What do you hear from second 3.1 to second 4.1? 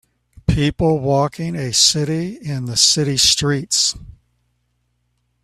streets.